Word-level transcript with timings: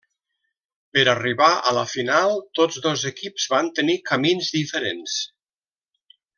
Per 0.97 1.03
arribar 1.11 1.49
a 1.71 1.73
la 1.79 1.83
final, 1.91 2.33
tots 2.61 2.81
dos 2.87 3.05
equips 3.11 3.47
van 3.55 3.71
tenir 3.81 3.99
camins 4.11 4.51
diferents. 4.59 5.23